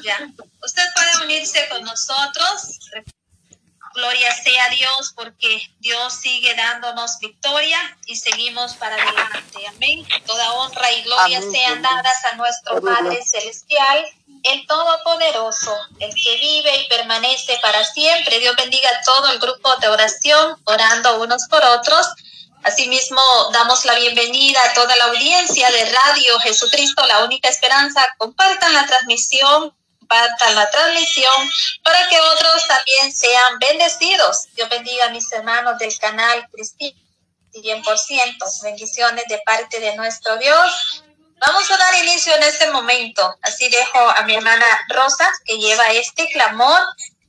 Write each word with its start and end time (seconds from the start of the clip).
ya. 0.00 0.18
Usted 0.62 0.84
puede 0.94 1.24
unirse 1.24 1.68
con 1.68 1.82
nosotros. 1.84 2.78
Gloria 3.94 4.34
sea 4.42 4.64
a 4.64 4.70
Dios 4.70 5.12
porque 5.14 5.60
Dios 5.80 6.14
sigue 6.14 6.54
dándonos 6.54 7.18
victoria 7.18 7.78
y 8.06 8.16
seguimos 8.16 8.74
para 8.74 8.94
adelante. 8.94 9.66
Amén. 9.68 10.06
Toda 10.26 10.52
honra 10.54 10.90
y 10.92 11.02
gloria 11.02 11.42
sean 11.42 11.82
dadas 11.82 12.24
a 12.32 12.36
nuestro 12.36 12.80
Padre 12.80 13.22
Celestial, 13.22 14.06
el 14.44 14.66
Todopoderoso, 14.66 15.76
el 15.98 16.14
que 16.14 16.36
vive 16.36 16.76
y 16.76 16.88
permanece 16.88 17.58
para 17.62 17.84
siempre. 17.84 18.38
Dios 18.40 18.56
bendiga 18.56 18.88
a 18.88 19.02
todo 19.02 19.30
el 19.30 19.38
grupo 19.38 19.76
de 19.76 19.88
oración, 19.88 20.56
orando 20.64 21.20
unos 21.20 21.46
por 21.48 21.62
otros. 21.62 22.06
Asimismo, 22.64 23.20
damos 23.52 23.84
la 23.84 23.94
bienvenida 23.96 24.60
a 24.64 24.72
toda 24.72 24.94
la 24.96 25.04
audiencia 25.06 25.68
de 25.70 25.84
Radio 25.84 26.38
Jesucristo, 26.40 27.04
la 27.06 27.24
única 27.24 27.48
esperanza. 27.48 28.06
Compartan 28.18 28.72
la 28.72 28.86
transmisión, 28.86 29.74
compartan 30.12 30.54
la 30.54 30.70
transmisión 30.70 31.50
para 31.82 32.08
que 32.08 32.20
otros 32.20 32.66
también 32.66 33.12
sean 33.12 33.58
bendecidos. 33.58 34.48
Dios 34.54 34.68
bendiga 34.68 35.06
a 35.06 35.10
mis 35.10 35.30
hermanos 35.32 35.78
del 35.78 35.96
canal 35.98 36.48
Cristiano 36.50 36.96
100%. 37.54 38.62
Bendiciones 38.62 39.24
de 39.28 39.38
parte 39.44 39.80
de 39.80 39.96
nuestro 39.96 40.36
Dios. 40.38 41.04
Vamos 41.38 41.70
a 41.70 41.76
dar 41.76 41.94
inicio 42.04 42.34
en 42.34 42.42
este 42.44 42.70
momento. 42.70 43.36
Así 43.42 43.68
dejo 43.68 43.98
a 43.98 44.22
mi 44.22 44.34
hermana 44.34 44.64
Rosa 44.88 45.30
que 45.44 45.58
lleva 45.58 45.84
este 45.92 46.28
clamor 46.28 46.80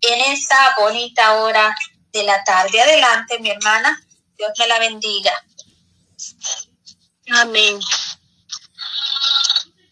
en 0.02 0.22
esta 0.34 0.76
bonita 0.78 1.36
hora 1.36 1.76
de 2.12 2.24
la 2.24 2.44
tarde. 2.44 2.82
Adelante, 2.82 3.40
mi 3.40 3.50
hermana. 3.50 4.00
Dios 4.38 4.52
me 4.60 4.68
la 4.68 4.80
bendiga. 4.80 5.32
Amén. 7.32 7.80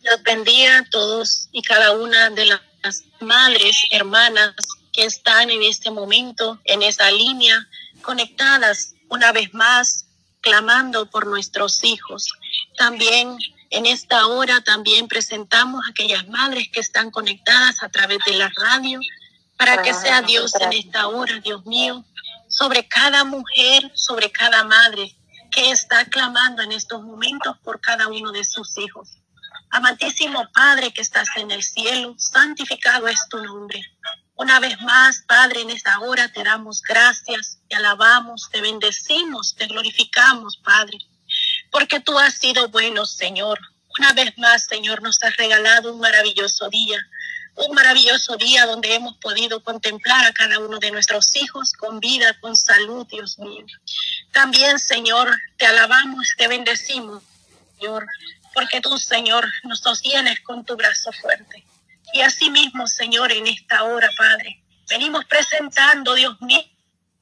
Dios 0.02 0.24
bendiga 0.24 0.80
a 0.80 0.90
todos 0.90 1.48
y 1.52 1.62
cada 1.62 1.92
una 1.92 2.30
de 2.32 2.46
las 2.46 2.71
madres, 3.20 3.78
hermanas 3.92 4.54
que 4.92 5.06
están 5.06 5.50
en 5.50 5.64
este 5.64 5.92
momento 5.92 6.60
en 6.66 6.84
esa 6.84 7.10
línea, 7.12 7.68
conectadas 8.02 8.96
una 9.10 9.32
vez 9.32 9.54
más, 9.54 10.06
clamando 10.42 11.10
por 11.10 11.28
nuestros 11.28 11.84
hijos. 11.84 12.34
También 12.78 13.38
en 13.70 13.86
esta 13.86 14.28
hora 14.28 14.62
también 14.62 15.08
presentamos 15.08 15.82
a 15.86 15.92
aquellas 15.92 16.28
madres 16.28 16.70
que 16.70 16.80
están 16.80 17.12
conectadas 17.12 17.82
a 17.84 17.90
través 17.90 18.20
de 18.26 18.34
la 18.34 18.52
radio, 18.56 19.00
para 19.58 19.82
que 19.84 19.94
sea 19.94 20.24
Dios 20.24 20.56
en 20.60 20.74
esta 20.74 21.08
hora, 21.08 21.40
Dios 21.40 21.66
mío, 21.66 22.04
sobre 22.50 22.88
cada 22.88 23.24
mujer, 23.24 23.92
sobre 23.94 24.32
cada 24.32 24.64
madre 24.64 25.16
que 25.52 25.70
está 25.70 26.06
clamando 26.06 26.64
en 26.64 26.72
estos 26.72 27.04
momentos 27.04 27.58
por 27.64 27.80
cada 27.80 28.08
uno 28.08 28.32
de 28.32 28.44
sus 28.44 28.78
hijos. 28.78 29.10
Amantísimo 29.72 30.48
Padre 30.54 30.92
que 30.94 31.02
estás 31.02 31.30
en 31.38 31.50
el 31.50 31.64
cielo, 31.64 32.16
santificado 32.18 33.08
es 33.08 33.20
tu 33.30 33.42
nombre. 33.42 33.82
Una 34.36 34.60
vez 34.60 34.80
más, 34.82 35.24
Padre, 35.28 35.62
en 35.62 35.70
esta 35.70 36.00
hora 36.00 36.32
te 36.32 36.44
damos 36.44 36.82
gracias, 36.82 37.60
te 37.70 37.76
alabamos, 37.76 38.50
te 38.52 38.60
bendecimos, 38.60 39.56
te 39.56 39.68
glorificamos, 39.68 40.58
Padre, 40.58 40.98
porque 41.72 42.00
tú 42.00 42.18
has 42.20 42.36
sido 42.36 42.70
bueno, 42.70 43.06
Señor. 43.06 43.60
Una 43.98 44.14
vez 44.14 44.38
más, 44.38 44.66
Señor, 44.66 45.02
nos 45.02 45.22
has 45.24 45.36
regalado 45.38 45.94
un 45.94 46.00
maravilloso 46.00 46.70
día 46.70 47.00
un 47.56 47.76
maravilloso 47.76 48.38
día 48.38 48.66
donde 48.66 48.96
hemos 48.96 49.18
podido 49.18 49.62
contemplar 49.64 50.26
a 50.26 50.34
cada 50.34 50.60
uno 50.60 50.80
de 50.80 50.92
nuestros 50.92 51.36
hijos 51.36 51.74
con 51.74 52.00
vida, 52.00 52.38
con 52.40 52.56
salud, 52.56 53.06
Dios 53.08 53.38
mío. 53.40 53.66
También, 54.32 54.80
Señor, 54.80 55.30
te 55.58 55.66
alabamos, 55.66 56.30
te 56.38 56.48
bendecimos, 56.48 57.22
Señor, 57.78 58.08
porque 58.54 58.82
tú, 58.82 58.98
Señor, 58.98 59.48
nos 59.64 59.80
sostienes 59.80 60.40
con 60.42 60.66
tu 60.66 60.76
brazo 60.76 61.12
fuerte. 61.14 61.66
Y 62.14 62.22
asimismo, 62.22 62.88
Señor, 62.88 63.32
en 63.32 63.48
esta 63.48 63.84
hora, 63.84 64.10
Padre, 64.18 64.62
venimos 64.90 65.26
presentando, 65.26 66.14
Dios 66.14 66.40
mío, 66.42 66.64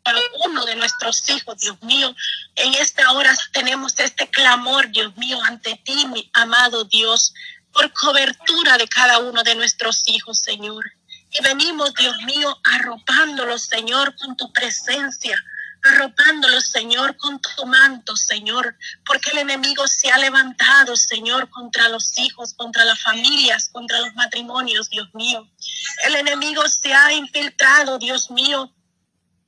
a 0.03 0.13
uno 0.45 0.66
de 0.66 0.75
nuestros 0.75 1.30
hijos, 1.30 1.57
Dios 1.59 1.81
mío. 1.83 2.16
En 2.55 2.73
esta 2.75 3.11
hora 3.11 3.35
tenemos 3.53 3.97
este 4.00 4.28
clamor, 4.29 4.89
Dios 4.89 5.16
mío, 5.18 5.39
ante 5.44 5.79
ti, 5.84 6.07
mi 6.07 6.29
amado 6.34 6.85
Dios, 6.85 7.34
por 7.72 7.91
cobertura 7.94 8.78
de 8.78 8.88
cada 8.88 9.19
uno 9.19 9.44
de 9.44 9.56
nuestros 9.56 10.07
hijos, 10.07 10.39
Señor. 10.39 10.84
Y 11.31 11.44
venimos, 11.44 11.94
Dios 11.94 12.16
mío, 12.23 12.57
arropándolos, 12.63 13.63
Señor, 13.63 14.16
con 14.16 14.35
tu 14.35 14.51
presencia, 14.51 15.38
arropándolos, 15.84 16.69
Señor, 16.69 17.16
con 17.17 17.40
tu 17.40 17.66
manto, 17.66 18.16
Señor, 18.16 18.78
porque 19.06 19.31
el 19.31 19.40
enemigo 19.40 19.88
se 19.88 20.09
ha 20.12 20.17
levantado, 20.17 20.95
Señor, 20.95 21.50
contra 21.50 21.90
los 21.90 22.17
hijos, 22.17 22.53
contra 22.53 22.85
las 22.85 23.01
familias, 23.01 23.69
contra 23.69 24.00
los 24.00 24.13
matrimonios, 24.16 24.89
Dios 24.89 25.09
mío. 25.13 25.50
El 26.06 26.16
enemigo 26.16 26.68
se 26.68 26.94
ha 26.94 27.13
infiltrado, 27.13 27.97
Dios 27.97 28.29
mío, 28.31 28.73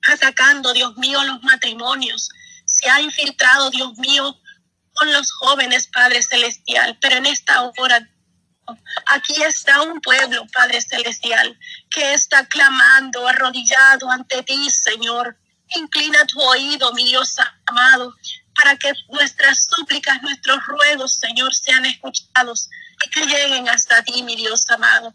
atacando, 0.07 0.73
Dios 0.73 0.97
mío, 0.97 1.23
los 1.23 1.43
matrimonios. 1.43 2.29
Se 2.65 2.89
ha 2.89 3.01
infiltrado, 3.01 3.69
Dios 3.69 3.97
mío, 3.97 4.39
con 4.93 5.11
los 5.11 5.31
jóvenes, 5.31 5.87
Padre 5.87 6.21
Celestial. 6.21 6.97
Pero 7.01 7.17
en 7.17 7.25
esta 7.25 7.61
hora, 7.77 8.07
Aquí 9.07 9.41
está 9.43 9.81
un 9.81 9.99
pueblo, 10.01 10.45
Padre 10.53 10.81
Celestial, 10.81 11.57
que 11.89 12.13
está 12.13 12.45
clamando, 12.47 13.27
arrodillado 13.27 14.09
ante 14.09 14.43
ti, 14.43 14.69
Señor. 14.69 15.37
Inclina 15.75 16.25
tu 16.25 16.41
oído, 16.41 16.93
mi 16.93 17.05
Dios 17.05 17.35
amado, 17.65 18.13
para 18.55 18.75
que 18.77 18.91
nuestras 19.09 19.67
súplicas, 19.69 20.21
nuestros 20.21 20.65
ruegos, 20.65 21.15
Señor, 21.15 21.53
sean 21.53 21.85
escuchados 21.85 22.69
y 23.05 23.09
que 23.09 23.25
lleguen 23.25 23.69
hasta 23.69 24.03
ti, 24.03 24.23
mi 24.23 24.35
Dios 24.35 24.69
amado. 24.69 25.13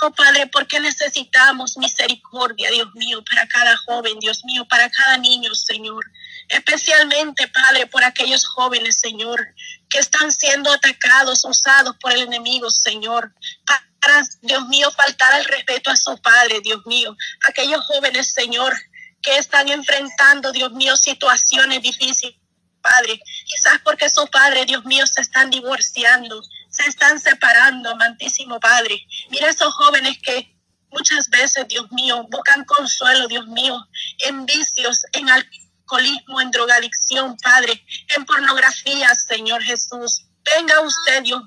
Oh 0.00 0.12
Padre, 0.12 0.46
porque 0.46 0.78
necesitamos 0.78 1.76
misericordia, 1.76 2.70
Dios 2.70 2.94
mío, 2.94 3.24
para 3.28 3.48
cada 3.48 3.76
joven, 3.78 4.20
Dios 4.20 4.44
mío, 4.44 4.64
para 4.68 4.88
cada 4.88 5.18
niño, 5.18 5.52
Señor. 5.56 6.04
Especialmente, 6.48 7.48
Padre, 7.48 7.88
por 7.88 8.04
aquellos 8.04 8.46
jóvenes, 8.46 8.98
Señor, 8.98 9.44
que 9.88 9.98
están 9.98 10.30
siendo 10.30 10.72
atacados, 10.72 11.44
usados 11.44 11.96
por 12.00 12.12
el 12.12 12.22
enemigo, 12.22 12.70
Señor, 12.70 13.34
para, 13.66 14.22
Dios 14.42 14.66
mío, 14.68 14.88
faltar 14.92 15.32
al 15.32 15.44
respeto 15.44 15.90
a 15.90 15.96
su 15.96 16.16
Padre, 16.18 16.60
Dios 16.60 16.86
mío. 16.86 17.16
Aquellos 17.48 17.84
jóvenes, 17.84 18.30
Señor, 18.30 18.74
que 19.22 19.36
están 19.38 19.68
enfrentando, 19.68 20.52
Dios 20.52 20.72
mío, 20.72 20.96
situaciones 20.96 21.82
difíciles, 21.82 22.36
Padre. 22.80 23.20
Quizás 23.44 23.80
porque 23.84 24.08
su 24.08 24.26
Padre, 24.28 24.64
Dios 24.64 24.84
mío, 24.84 25.06
se 25.06 25.20
están 25.20 25.50
divorciando, 25.50 26.42
se 26.70 26.88
están 26.88 27.20
separando, 27.20 27.90
amantísimo 27.90 28.60
Padre. 28.60 29.06
Mira 29.30 29.48
esos 29.48 29.72
jóvenes 29.74 30.18
que 30.22 30.54
muchas 30.90 31.28
veces, 31.28 31.66
Dios 31.68 31.90
mío, 31.92 32.26
buscan 32.30 32.64
consuelo, 32.64 33.28
Dios 33.28 33.46
mío, 33.48 33.76
en 34.18 34.46
vicios, 34.46 35.04
en 35.12 35.28
alcohol 35.28 35.68
alcoholismo, 35.88 36.40
en 36.40 36.50
drogadicción, 36.50 37.36
Padre, 37.38 37.82
en 38.16 38.24
pornografía, 38.24 39.14
Señor 39.14 39.62
Jesús. 39.62 40.26
Venga 40.44 40.80
usted, 40.80 41.22
Dios 41.22 41.42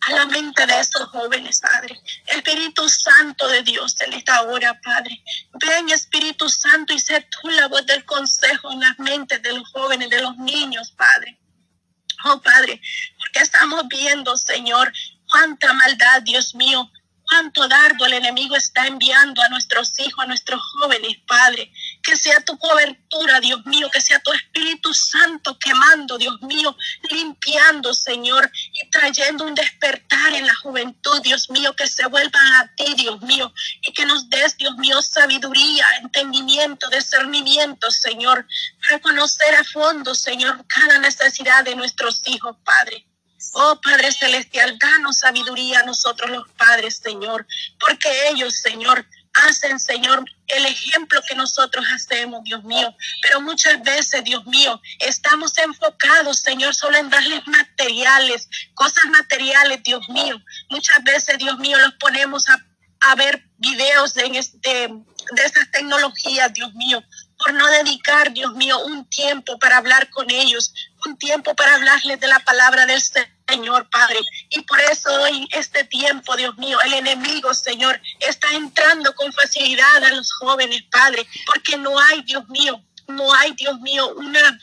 a 0.00 0.12
la 0.12 0.26
mente 0.26 0.66
de 0.66 0.80
esos 0.80 1.08
jóvenes, 1.08 1.60
Padre. 1.60 2.00
Espíritu 2.26 2.88
Santo 2.88 3.46
de 3.48 3.62
Dios 3.62 4.00
en 4.00 4.12
esta 4.12 4.42
hora, 4.42 4.78
Padre. 4.82 5.22
Ven, 5.54 5.88
Espíritu 5.90 6.48
Santo, 6.48 6.92
y 6.92 6.98
sé 6.98 7.26
tú 7.30 7.48
la 7.48 7.68
voz 7.68 7.84
del 7.86 8.04
consejo 8.04 8.72
en 8.72 8.80
las 8.80 8.98
mentes 8.98 9.42
de 9.42 9.52
los 9.52 9.68
jóvenes, 9.70 10.10
de 10.10 10.22
los 10.22 10.36
niños, 10.36 10.90
Padre. 10.92 11.38
Oh, 12.24 12.40
Padre, 12.40 12.80
porque 13.18 13.40
estamos 13.40 13.86
viendo, 13.88 14.36
Señor, 14.36 14.92
cuánta 15.30 15.72
maldad, 15.72 16.22
Dios 16.22 16.54
mío, 16.54 16.90
cuánto 17.28 17.68
dardo 17.68 18.06
el 18.06 18.14
enemigo 18.14 18.56
está 18.56 18.86
enviando 18.86 19.40
a 19.42 19.48
nuestros 19.48 19.98
hijos, 20.00 20.24
a 20.24 20.26
nuestros 20.26 20.60
jóvenes, 20.72 21.16
Padre. 21.26 21.72
Que 22.02 22.16
sea 22.16 22.40
tu 22.40 22.58
cobertura, 22.58 23.40
Dios 23.40 23.64
mío, 23.66 23.88
que 23.92 24.00
sea 24.00 24.18
tu 24.20 24.32
Espíritu 24.32 24.92
Santo 24.92 25.07
quemando, 25.58 26.18
Dios 26.18 26.40
mío, 26.42 26.76
limpiando, 27.10 27.94
Señor, 27.94 28.50
y 28.72 28.90
trayendo 28.90 29.44
un 29.44 29.54
despertar 29.54 30.34
en 30.34 30.46
la 30.46 30.54
juventud, 30.56 31.22
Dios 31.22 31.48
mío, 31.50 31.74
que 31.76 31.86
se 31.86 32.06
vuelvan 32.06 32.52
a 32.54 32.74
ti, 32.74 32.94
Dios 32.96 33.20
mío, 33.22 33.52
y 33.82 33.92
que 33.92 34.04
nos 34.04 34.28
des, 34.28 34.56
Dios 34.56 34.76
mío, 34.76 35.00
sabiduría, 35.00 35.86
entendimiento, 36.02 36.88
discernimiento, 36.90 37.90
Señor, 37.90 38.46
reconocer 38.88 39.54
a 39.54 39.64
fondo, 39.64 40.14
Señor, 40.14 40.66
cada 40.66 40.98
necesidad 40.98 41.64
de 41.64 41.76
nuestros 41.76 42.22
hijos, 42.26 42.56
Padre. 42.64 43.06
Oh 43.52 43.80
Padre 43.80 44.10
Celestial, 44.12 44.78
danos 44.78 45.18
sabiduría 45.18 45.80
a 45.80 45.84
nosotros 45.84 46.28
los 46.30 46.48
padres, 46.50 47.00
Señor, 47.02 47.46
porque 47.78 48.28
ellos, 48.30 48.56
Señor, 48.56 49.06
hacen, 49.46 49.78
Señor, 49.78 50.24
el 50.46 50.66
ejemplo 50.66 51.20
que 51.28 51.34
nosotros 51.34 51.84
hacemos, 51.94 52.42
Dios 52.44 52.64
mío. 52.64 52.94
Pero 53.22 53.40
muchas 53.40 53.82
veces, 53.82 54.24
Dios 54.24 54.44
mío, 54.46 54.80
estamos 54.98 55.56
enfocados, 55.58 56.40
Señor, 56.40 56.74
solo 56.74 56.98
en 56.98 57.10
darles 57.10 57.46
materiales, 57.46 58.48
cosas 58.74 59.04
materiales, 59.06 59.82
Dios 59.82 60.08
mío. 60.08 60.40
Muchas 60.70 61.02
veces, 61.04 61.38
Dios 61.38 61.58
mío, 61.58 61.78
los 61.78 61.94
ponemos 61.94 62.48
a, 62.48 62.64
a 63.00 63.14
ver 63.14 63.44
videos 63.58 64.16
en 64.16 64.34
este, 64.34 64.88
de 64.88 65.44
esas 65.44 65.70
tecnologías, 65.70 66.52
Dios 66.52 66.72
mío, 66.74 67.02
por 67.38 67.52
no 67.52 67.66
dedicar, 67.68 68.32
Dios 68.32 68.54
mío, 68.54 68.78
un 68.80 69.08
tiempo 69.08 69.58
para 69.58 69.76
hablar 69.76 70.10
con 70.10 70.30
ellos, 70.30 70.74
un 71.06 71.16
tiempo 71.16 71.54
para 71.54 71.74
hablarles 71.74 72.18
de 72.20 72.26
la 72.26 72.40
palabra 72.40 72.86
del 72.86 73.00
Señor 73.00 73.37
Señor 73.48 73.88
Padre. 73.90 74.18
Y 74.50 74.60
por 74.62 74.78
eso 74.80 75.10
hoy, 75.22 75.48
este 75.52 75.84
tiempo, 75.84 76.36
Dios 76.36 76.56
mío, 76.58 76.78
el 76.84 76.94
enemigo, 76.94 77.54
Señor, 77.54 78.00
está 78.20 78.52
entrando 78.52 79.14
con 79.14 79.32
facilidad 79.32 80.04
a 80.04 80.12
los 80.12 80.32
jóvenes, 80.34 80.82
Padre, 80.90 81.26
porque 81.46 81.76
no 81.78 81.98
hay, 81.98 82.22
Dios 82.22 82.46
mío, 82.48 82.82
no 83.06 83.32
hay, 83.34 83.52
Dios 83.52 83.80
mío, 83.80 84.12
una 84.16 84.58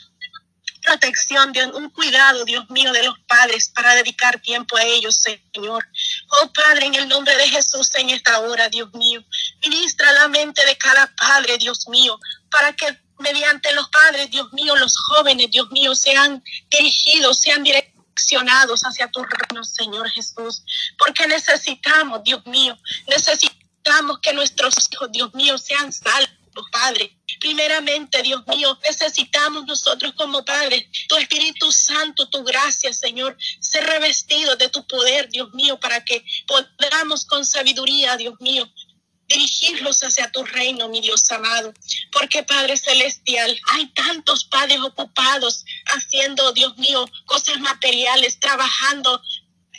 protección, 0.82 1.52
Dios, 1.52 1.70
un 1.74 1.90
cuidado, 1.90 2.44
Dios 2.44 2.70
mío, 2.70 2.92
de 2.92 3.02
los 3.02 3.18
padres 3.26 3.70
para 3.74 3.94
dedicar 3.96 4.40
tiempo 4.40 4.76
a 4.76 4.84
ellos, 4.84 5.20
Señor. 5.20 5.84
Oh 6.42 6.52
Padre, 6.52 6.86
en 6.86 6.94
el 6.94 7.08
nombre 7.08 7.36
de 7.36 7.48
Jesús 7.48 7.90
en 7.96 8.10
esta 8.10 8.38
hora, 8.38 8.68
Dios 8.68 8.92
mío, 8.94 9.22
ministra 9.62 10.12
la 10.12 10.28
mente 10.28 10.64
de 10.64 10.78
cada 10.78 11.12
padre, 11.16 11.58
Dios 11.58 11.88
mío, 11.88 12.18
para 12.50 12.72
que 12.72 12.86
mediante 13.18 13.72
los 13.74 13.88
padres, 13.88 14.30
Dios 14.30 14.52
mío, 14.52 14.76
los 14.76 14.96
jóvenes, 14.96 15.50
Dios 15.50 15.68
mío, 15.72 15.94
sean 15.94 16.42
dirigidos, 16.70 17.40
sean 17.40 17.64
hacia 18.84 19.10
tu 19.10 19.22
reino, 19.22 19.64
Señor 19.64 20.08
Jesús, 20.10 20.62
porque 20.98 21.26
necesitamos, 21.26 22.22
Dios 22.24 22.44
mío, 22.46 22.76
necesitamos 23.06 24.18
que 24.20 24.32
nuestros 24.32 24.74
hijos, 24.90 25.10
Dios 25.12 25.32
mío, 25.34 25.58
sean 25.58 25.92
salvos, 25.92 26.30
Padre. 26.72 27.14
Primeramente, 27.38 28.22
Dios 28.22 28.42
mío, 28.46 28.78
necesitamos 28.82 29.66
nosotros 29.66 30.14
como 30.16 30.42
padres, 30.42 30.86
tu 31.06 31.16
Espíritu 31.16 31.70
Santo, 31.70 32.28
tu 32.30 32.42
gracia, 32.44 32.92
Señor, 32.94 33.36
ser 33.60 33.84
revestido 33.84 34.56
de 34.56 34.70
tu 34.70 34.86
poder, 34.86 35.28
Dios 35.28 35.52
mío, 35.52 35.78
para 35.78 36.02
que 36.02 36.24
podamos 36.46 37.26
con 37.26 37.44
sabiduría, 37.44 38.16
Dios 38.16 38.34
mío, 38.40 38.66
dirigirlos 39.28 40.02
hacia 40.02 40.30
tu 40.30 40.44
reino, 40.44 40.88
mi 40.88 41.00
Dios 41.00 41.30
amado. 41.30 41.72
Porque 42.12 42.42
Padre 42.42 42.76
Celestial, 42.76 43.58
hay 43.72 43.86
tantos 43.88 44.44
padres 44.44 44.80
ocupados 44.80 45.64
haciendo, 45.86 46.52
Dios 46.52 46.76
mío, 46.78 47.08
cosas 47.26 47.58
materiales, 47.60 48.38
trabajando 48.38 49.20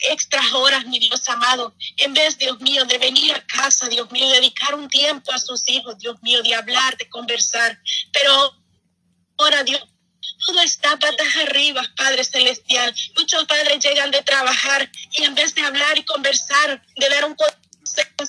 extras 0.02 0.52
horas, 0.52 0.84
mi 0.86 0.98
Dios 0.98 1.28
amado, 1.28 1.74
en 1.96 2.14
vez, 2.14 2.38
Dios 2.38 2.60
mío, 2.60 2.84
de 2.84 2.98
venir 2.98 3.34
a 3.34 3.44
casa, 3.46 3.88
Dios 3.88 4.10
mío, 4.10 4.28
dedicar 4.28 4.74
un 4.74 4.88
tiempo 4.88 5.32
a 5.32 5.38
sus 5.38 5.68
hijos, 5.68 5.98
Dios 5.98 6.20
mío, 6.22 6.42
de 6.42 6.54
hablar, 6.54 6.96
de 6.96 7.08
conversar. 7.08 7.78
Pero 8.12 8.54
ahora, 9.38 9.64
Dios, 9.64 9.82
todo 10.46 10.60
está 10.60 10.96
patas 10.98 11.36
arriba, 11.36 11.82
Padre 11.96 12.24
Celestial. 12.24 12.94
Muchos 13.16 13.44
padres 13.46 13.84
llegan 13.84 14.10
de 14.10 14.22
trabajar 14.22 14.90
y 15.12 15.24
en 15.24 15.34
vez 15.34 15.54
de 15.54 15.62
hablar 15.62 15.98
y 15.98 16.04
conversar, 16.04 16.82
de 16.96 17.08
dar 17.08 17.24
un 17.24 17.34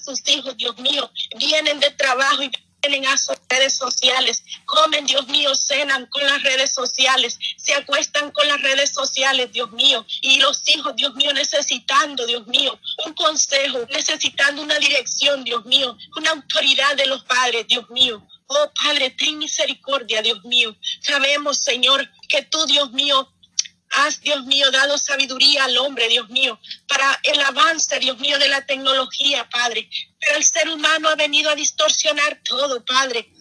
sus 0.04 0.27
hijos, 0.30 0.56
Dios 0.57 0.77
mío, 0.77 1.10
vienen 1.38 1.80
de 1.80 1.92
trabajo 1.92 2.44
y 2.44 2.51
vienen 2.81 3.07
a 3.07 3.18
sus 3.18 3.36
redes 3.50 3.75
sociales, 3.75 4.44
comen, 4.66 5.06
Dios 5.06 5.27
mío, 5.27 5.54
cenan 5.56 6.06
con 6.07 6.24
las 6.24 6.42
redes 6.44 6.74
sociales, 6.74 7.38
se 7.57 7.74
acuestan 7.74 8.31
con 8.31 8.48
las 8.48 8.62
redes 8.62 8.92
sociales, 8.92 9.51
Dios 9.51 9.71
mío, 9.71 10.06
y 10.21 10.39
los 10.39 10.68
hijos, 10.69 10.95
Dios 10.95 11.13
mío, 11.16 11.33
necesitando, 11.33 12.25
Dios 12.25 12.48
mío, 12.48 12.80
un 13.06 13.13
consejo, 13.13 13.80
necesitando 13.92 14.62
una 14.62 14.77
dirección, 14.80 15.44
Dios 15.44 15.66
mío, 15.66 15.98
una 16.16 16.31
autoridad 16.31 16.95
de 16.95 17.07
los 17.07 17.24
padres, 17.24 17.68
Dios 17.68 17.89
mío. 17.89 18.25
Oh 18.51 18.71
Padre, 18.83 19.12
ten 19.12 19.38
misericordia, 19.38 20.24
Dios 20.24 20.44
mío. 20.44 20.75
Sabemos, 21.01 21.60
Señor, 21.60 22.10
que 22.27 22.42
tú, 22.42 22.66
Dios 22.66 22.92
mío, 22.94 23.31
Has, 23.92 24.22
Dios 24.22 24.46
mío, 24.46 24.70
dado 24.72 24.98
sabiduría 24.98 25.64
al 25.64 25.78
hombre, 25.78 26.08
Dios 26.08 26.30
mío, 26.30 26.60
para 26.88 27.20
el 27.24 27.40
avance, 27.42 28.00
Dios 28.00 28.20
mío, 28.20 28.38
de 28.38 28.48
la 28.48 28.66
tecnología, 28.66 29.48
Padre. 29.50 29.90
Pero 30.20 30.38
el 30.38 30.44
ser 30.44 30.70
humano 30.70 31.10
ha 31.10 31.16
venido 31.16 31.50
a 31.50 31.56
distorsionar 31.56 32.40
todo, 32.44 32.84
Padre. 32.86 33.32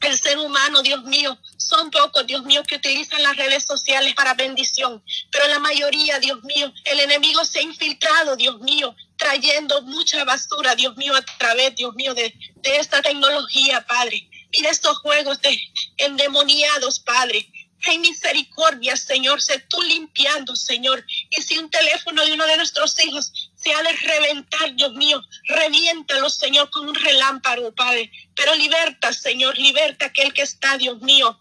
El 0.00 0.18
ser 0.18 0.38
humano, 0.38 0.82
Dios 0.82 1.04
mío, 1.04 1.38
son 1.56 1.90
pocos, 1.90 2.26
Dios 2.26 2.42
mío, 2.44 2.62
que 2.64 2.76
utilizan 2.76 3.22
las 3.22 3.36
redes 3.36 3.64
sociales 3.64 4.14
para 4.14 4.34
bendición. 4.34 5.02
Pero 5.30 5.46
la 5.48 5.58
mayoría, 5.58 6.18
Dios 6.18 6.42
mío, 6.44 6.72
el 6.84 7.00
enemigo 7.00 7.44
se 7.44 7.60
ha 7.60 7.62
infiltrado, 7.62 8.36
Dios 8.36 8.60
mío, 8.60 8.94
trayendo 9.16 9.82
mucha 9.82 10.24
basura, 10.24 10.74
Dios 10.74 10.96
mío, 10.96 11.14
a 11.14 11.22
través, 11.22 11.74
Dios 11.76 11.94
mío, 11.94 12.14
de, 12.14 12.34
de 12.56 12.76
esta 12.76 13.02
tecnología, 13.02 13.86
Padre. 13.86 14.28
Mira 14.52 14.70
estos 14.70 14.98
juegos 14.98 15.40
de 15.42 15.58
endemoniados, 15.98 17.00
Padre 17.00 17.46
hay 17.88 17.98
misericordia, 17.98 18.96
Señor. 18.96 19.40
Sé 19.40 19.58
tú 19.68 19.80
limpiando, 19.82 20.54
Señor. 20.54 21.04
Y 21.30 21.40
si 21.40 21.58
un 21.58 21.70
teléfono 21.70 22.24
de 22.24 22.32
uno 22.32 22.46
de 22.46 22.56
nuestros 22.56 23.02
hijos 23.04 23.32
se 23.54 23.72
ha 23.72 23.82
de 23.82 23.92
reventar, 23.92 24.74
Dios 24.74 24.92
mío, 24.94 25.22
reviéntalo, 25.44 26.28
Señor, 26.28 26.70
con 26.70 26.88
un 26.88 26.94
relámpago, 26.94 27.72
Padre. 27.72 28.10
Pero 28.34 28.54
liberta, 28.54 29.12
Señor, 29.12 29.56
liberta 29.58 30.06
aquel 30.06 30.32
que 30.34 30.42
está, 30.42 30.76
Dios 30.76 31.00
mío, 31.00 31.38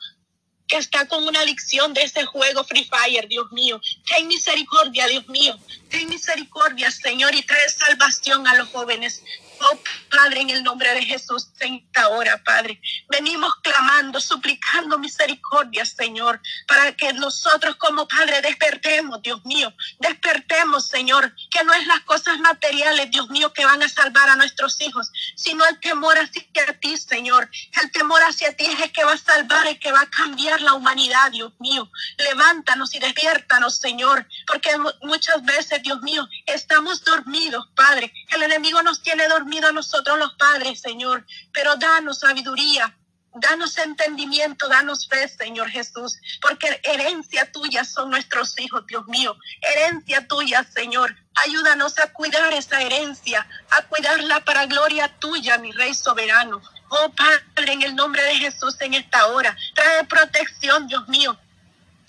que 0.67 0.77
está 0.77 1.07
con 1.07 1.27
una 1.27 1.41
adicción 1.41 1.93
de 1.93 2.03
ese 2.03 2.25
juego 2.25 2.63
Free 2.63 2.85
Fire, 2.85 3.27
Dios 3.27 3.51
mío. 3.51 3.81
Ten 4.05 4.27
misericordia, 4.27 5.07
Dios 5.07 5.27
mío. 5.27 5.57
Ten 5.89 6.07
misericordia, 6.07 6.91
Señor, 6.91 7.33
y 7.35 7.41
trae 7.41 7.69
salvación 7.69 8.47
a 8.47 8.55
los 8.55 8.69
jóvenes. 8.69 9.23
Oh 9.61 9.79
Padre, 10.09 10.41
en 10.41 10.49
el 10.49 10.63
nombre 10.63 10.93
de 10.93 11.03
Jesús, 11.03 11.49
en 11.59 11.75
esta 11.75 12.09
hora, 12.09 12.41
Padre, 12.43 12.81
venimos 13.09 13.53
clamando, 13.61 14.19
suplicando 14.19 14.97
misericordia, 14.97 15.85
Señor, 15.85 16.41
para 16.67 16.95
que 16.95 17.13
nosotros 17.13 17.75
como 17.75 18.07
Padre 18.07 18.41
despertemos, 18.41 19.21
Dios 19.21 19.43
mío, 19.45 19.73
despertemos, 19.99 20.87
Señor, 20.87 21.33
que 21.51 21.63
no 21.63 21.73
es 21.73 21.85
las 21.87 22.01
cosas 22.01 22.39
materiales, 22.39 23.11
Dios 23.11 23.29
mío, 23.29 23.51
que 23.53 23.65
van 23.65 23.83
a 23.83 23.89
salvar 23.89 24.29
a 24.29 24.35
nuestros 24.35 24.79
hijos, 24.81 25.11
sino 25.35 25.65
el 25.67 25.79
temor 25.79 26.17
hacia 26.17 26.43
ti, 26.79 26.97
Señor. 26.97 27.49
El 27.81 27.91
temor 27.91 28.21
hacia 28.23 28.55
ti 28.55 28.65
es 28.65 28.79
el 28.79 28.91
que 28.91 29.03
va 29.03 29.13
a 29.13 29.17
salvar, 29.17 29.67
el 29.67 29.79
que 29.79 29.91
va 29.91 30.01
a 30.01 30.09
cambiar 30.09 30.61
la 30.61 30.73
humanidad, 30.73 31.31
Dios 31.31 31.53
mío. 31.59 31.89
Levántanos 32.17 32.95
y 32.95 32.99
despiértanos, 32.99 33.77
Señor, 33.77 34.25
porque 34.47 34.71
muchas 35.03 35.43
veces, 35.43 35.83
Dios 35.83 36.01
mío, 36.01 36.27
estamos 36.45 37.03
dormidos, 37.03 37.67
Padre. 37.75 38.11
El 38.29 38.43
enemigo 38.43 38.81
nos 38.81 39.01
tiene 39.01 39.27
dormidos 39.27 39.48
a 39.57 39.71
nosotros 39.71 40.17
los 40.17 40.33
padres, 40.35 40.79
Señor, 40.79 41.25
pero 41.51 41.75
danos 41.75 42.19
sabiduría, 42.19 42.95
Danos 43.35 43.77
entendimiento, 43.77 44.67
danos 44.67 45.07
fe, 45.07 45.27
Señor 45.27 45.69
Jesús, 45.69 46.17
porque 46.41 46.81
herencia 46.83 47.51
tuya 47.51 47.85
son 47.85 48.09
nuestros 48.09 48.59
hijos, 48.59 48.85
Dios 48.87 49.05
mío. 49.07 49.37
Herencia 49.61 50.27
tuya, 50.27 50.65
Señor. 50.73 51.15
Ayúdanos 51.45 51.99
a 51.99 52.11
cuidar 52.11 52.51
esa 52.53 52.81
herencia, 52.81 53.47
a 53.69 53.83
cuidarla 53.83 54.43
para 54.43 54.65
gloria 54.65 55.07
tuya, 55.19 55.59
mi 55.59 55.71
Rey 55.71 55.93
soberano. 55.93 56.59
Oh 56.89 57.09
Padre, 57.11 57.73
en 57.73 57.83
el 57.83 57.95
nombre 57.95 58.23
de 58.23 58.35
Jesús 58.35 58.75
en 58.79 58.95
esta 58.95 59.27
hora, 59.27 59.55
trae 59.75 60.03
protección, 60.05 60.87
Dios 60.87 61.07
mío, 61.07 61.37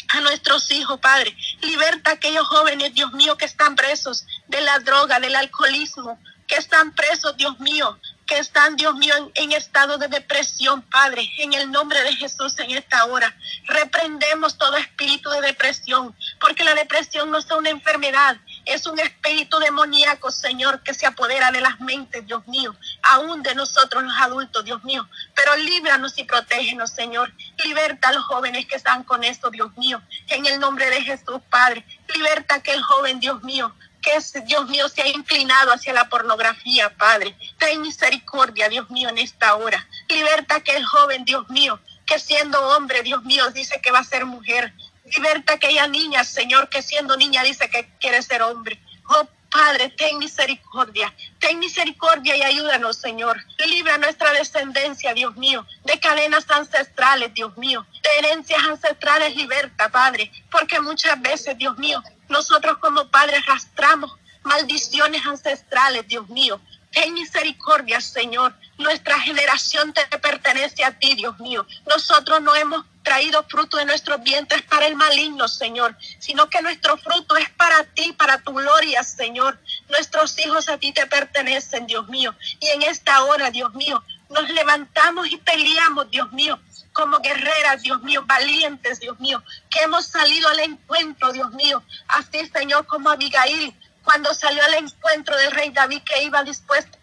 a 0.08 0.20
nuestros 0.22 0.70
hijos, 0.70 0.98
Padre. 1.00 1.36
Liberta 1.60 2.10
a 2.10 2.14
aquellos 2.14 2.48
jóvenes, 2.48 2.94
Dios 2.94 3.12
mío, 3.12 3.36
que 3.36 3.44
están 3.44 3.76
presos 3.76 4.26
de 4.48 4.62
la 4.62 4.78
droga, 4.78 5.20
del 5.20 5.36
alcoholismo, 5.36 6.18
que 6.50 6.56
están 6.56 6.92
presos, 6.92 7.36
Dios 7.36 7.60
mío, 7.60 7.96
que 8.26 8.38
están, 8.38 8.74
Dios 8.74 8.96
mío, 8.96 9.14
en, 9.34 9.52
estado 9.52 9.98
de 9.98 10.08
depresión, 10.08 10.82
Padre, 10.82 11.30
en 11.38 11.52
el 11.52 11.70
nombre 11.70 12.02
de 12.02 12.12
Jesús 12.16 12.58
en 12.58 12.72
esta 12.72 13.04
hora. 13.04 13.32
Reprendemos 13.66 14.58
todo 14.58 14.76
espíritu 14.76 15.30
de 15.30 15.42
depresión, 15.42 16.14
porque 16.40 16.64
la 16.64 16.74
depresión 16.74 17.30
no 17.30 17.38
es 17.38 17.48
una 17.52 17.70
enfermedad, 17.70 18.36
es 18.64 18.84
un 18.86 18.98
espíritu 18.98 19.60
demoníaco, 19.60 20.32
Señor, 20.32 20.82
que 20.82 20.92
se 20.92 21.06
apodera 21.06 21.52
de 21.52 21.60
las 21.60 21.78
mentes, 21.80 22.26
Dios 22.26 22.44
mío, 22.48 22.74
aún 23.02 23.44
de 23.44 23.54
nosotros 23.54 24.02
los 24.02 24.20
adultos, 24.20 24.64
Dios 24.64 24.82
mío. 24.82 25.08
Pero 25.36 25.56
líbranos 25.56 26.18
y 26.18 26.24
protégenos, 26.24 26.90
Señor. 26.90 27.32
Liberta 27.64 28.08
a 28.08 28.12
los 28.12 28.24
jóvenes 28.24 28.66
que 28.66 28.74
están 28.74 29.04
con 29.04 29.22
esto, 29.22 29.50
Dios 29.50 29.76
mío. 29.76 30.02
En 30.26 30.46
el 30.46 30.58
nombre 30.58 30.90
de 30.90 31.02
Jesús, 31.02 31.40
Padre. 31.48 31.86
Liberta 32.12 32.56
a 32.56 32.58
aquel 32.58 32.82
joven, 32.82 33.20
Dios 33.20 33.40
mío, 33.44 33.72
que 34.02 34.18
Dios 34.46 34.68
mío, 34.68 34.88
se 34.88 35.02
ha 35.02 35.08
inclinado 35.08 35.72
hacia 35.72 35.92
la 35.92 36.08
pornografía, 36.08 36.94
Padre. 36.96 37.36
Ten 37.58 37.82
misericordia, 37.82 38.68
Dios 38.68 38.90
mío, 38.90 39.08
en 39.08 39.18
esta 39.18 39.56
hora. 39.56 39.86
Liberta 40.08 40.54
a 40.54 40.58
aquel 40.58 40.84
joven, 40.84 41.24
Dios 41.24 41.48
mío, 41.50 41.78
que 42.06 42.18
siendo 42.18 42.60
hombre, 42.76 43.02
Dios 43.02 43.22
mío, 43.24 43.50
dice 43.50 43.80
que 43.80 43.90
va 43.90 44.00
a 44.00 44.04
ser 44.04 44.24
mujer. 44.24 44.72
Liberta 45.14 45.54
aquella 45.54 45.86
niña, 45.86 46.24
Señor, 46.24 46.68
que 46.68 46.82
siendo 46.82 47.16
niña 47.16 47.42
dice 47.42 47.68
que 47.68 47.88
quiere 48.00 48.22
ser 48.22 48.42
hombre. 48.42 48.80
Oh, 49.08 49.28
Padre, 49.50 49.90
ten 49.90 50.18
misericordia, 50.18 51.12
ten 51.40 51.58
misericordia 51.58 52.36
y 52.36 52.42
ayúdanos, 52.42 52.96
Señor. 52.96 53.36
Libra 53.66 53.98
nuestra 53.98 54.32
descendencia, 54.32 55.12
Dios 55.12 55.36
mío, 55.36 55.66
de 55.84 55.98
cadenas 55.98 56.48
ancestrales, 56.50 57.34
Dios 57.34 57.56
mío, 57.56 57.84
de 58.02 58.10
herencias 58.18 58.62
ancestrales, 58.64 59.34
liberta, 59.36 59.88
Padre, 59.88 60.30
porque 60.50 60.80
muchas 60.80 61.20
veces, 61.20 61.58
Dios 61.58 61.76
mío, 61.78 62.02
nosotros 62.28 62.78
como 62.78 63.08
padres 63.08 63.40
arrastramos 63.48 64.12
maldiciones 64.42 65.26
ancestrales, 65.26 66.06
Dios 66.06 66.28
mío. 66.28 66.60
Ten 66.92 67.14
misericordia, 67.14 68.00
Señor. 68.00 68.54
Nuestra 68.78 69.20
generación 69.20 69.92
te 69.92 70.04
pertenece 70.18 70.84
a 70.84 70.98
ti, 70.98 71.14
Dios 71.14 71.38
mío. 71.38 71.66
Nosotros 71.86 72.40
no 72.40 72.54
hemos 72.54 72.84
traído 73.02 73.42
fruto 73.44 73.76
de 73.76 73.84
nuestros 73.84 74.22
vientres 74.22 74.62
para 74.62 74.86
el 74.86 74.96
maligno, 74.96 75.48
Señor, 75.48 75.96
sino 76.18 76.48
que 76.48 76.62
nuestro 76.62 76.96
fruto 76.96 77.36
es 77.36 77.48
para 77.50 77.84
ti, 77.84 78.12
para 78.12 78.38
tu 78.38 78.52
gloria, 78.52 79.02
Señor. 79.04 79.58
Nuestros 79.88 80.38
hijos 80.38 80.68
a 80.68 80.78
ti 80.78 80.92
te 80.92 81.06
pertenecen, 81.06 81.86
Dios 81.86 82.08
mío. 82.08 82.34
Y 82.58 82.68
en 82.68 82.82
esta 82.82 83.22
hora, 83.24 83.50
Dios 83.50 83.72
mío, 83.74 84.02
nos 84.28 84.48
levantamos 84.50 85.30
y 85.30 85.36
peleamos, 85.36 86.10
Dios 86.10 86.32
mío, 86.32 86.58
como 86.92 87.18
guerreras, 87.18 87.82
Dios 87.82 88.02
mío, 88.02 88.22
valientes, 88.26 89.00
Dios 89.00 89.18
mío, 89.20 89.42
que 89.70 89.82
hemos 89.82 90.06
salido 90.06 90.48
al 90.48 90.60
encuentro, 90.60 91.32
Dios 91.32 91.52
mío, 91.52 91.82
así, 92.08 92.46
Señor, 92.46 92.86
como 92.86 93.10
Abigail, 93.10 93.74
cuando 94.10 94.34
salió 94.34 94.64
al 94.64 94.74
encuentro 94.74 95.36
del 95.36 95.52
rey 95.52 95.70
David, 95.70 96.02
que 96.02 96.24
iba 96.24 96.42
dispuesto 96.42 96.98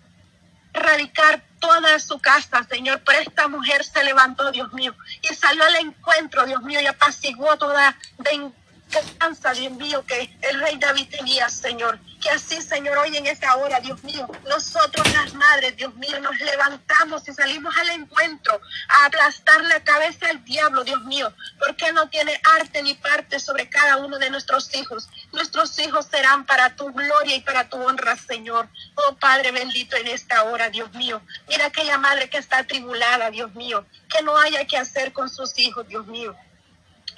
a 0.73 0.77
erradicar 0.77 1.41
toda 1.57 1.97
su 1.99 2.19
casa, 2.19 2.65
Señor. 2.69 3.01
Pero 3.05 3.19
esta 3.19 3.47
mujer 3.47 3.85
se 3.85 4.03
levantó, 4.03 4.51
Dios 4.51 4.73
mío, 4.73 4.93
y 5.21 5.33
salió 5.33 5.63
al 5.63 5.77
encuentro, 5.77 6.45
Dios 6.45 6.61
mío, 6.63 6.81
y 6.81 6.85
apaciguó 6.85 7.57
toda 7.57 7.97
descansa, 8.89 9.51
Dios 9.53 9.73
mío, 9.73 10.03
que 10.05 10.37
el 10.41 10.59
rey 10.59 10.77
David 10.77 11.09
tenía, 11.09 11.49
Señor. 11.49 11.99
Que 12.21 12.29
así, 12.31 12.61
Señor, 12.61 12.97
hoy 12.97 13.15
en 13.15 13.27
esta 13.27 13.55
hora, 13.57 13.79
Dios 13.79 14.03
mío, 14.03 14.27
nosotros 14.47 15.05
las 15.13 15.33
madres, 15.35 15.77
Dios 15.77 15.93
mío, 15.95 16.19
nos 16.19 16.37
levantamos 16.39 17.27
y 17.27 17.33
salimos 17.33 17.75
al 17.77 17.89
encuentro 17.91 18.59
a 18.89 19.05
aplastar 19.05 19.61
la 19.65 19.83
cabeza 19.83 20.27
al 20.29 20.43
diablo, 20.43 20.83
Dios 20.83 21.03
mío, 21.03 21.31
porque 21.59 21.91
no 21.93 22.09
tiene 22.09 22.39
arte 22.59 22.81
ni 22.81 22.95
parte 22.95 23.39
sobre 23.39 23.69
cada 23.69 23.97
uno 23.97 24.17
de 24.17 24.31
nuestros 24.31 24.73
hijos. 24.73 25.07
Nuestros 25.31 25.77
hijos 25.79 26.07
serán 26.09 26.45
para 26.45 26.75
tu 26.75 26.91
gloria 26.91 27.35
y 27.35 27.41
para 27.41 27.69
tu 27.69 27.77
honra, 27.77 28.15
Señor. 28.15 28.67
Oh 28.95 29.15
Padre 29.15 29.51
bendito 29.51 29.95
en 29.95 30.07
esta 30.07 30.43
hora, 30.43 30.69
Dios 30.69 30.91
mío. 30.93 31.21
Mira 31.47 31.67
aquella 31.67 31.97
madre 31.97 32.29
que 32.29 32.37
está 32.37 32.59
atribulada, 32.59 33.29
Dios 33.29 33.53
mío, 33.53 33.85
que 34.09 34.23
no 34.23 34.37
haya 34.37 34.65
que 34.65 34.77
hacer 34.77 35.13
con 35.13 35.29
sus 35.29 35.57
hijos, 35.59 35.87
Dios 35.87 36.07
mío. 36.07 36.35